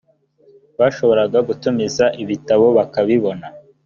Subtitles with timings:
[0.79, 3.45] bashoboraga gutumiza ibitabo bakabibona